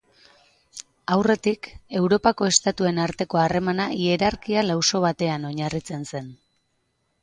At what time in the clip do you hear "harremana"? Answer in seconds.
3.45-3.89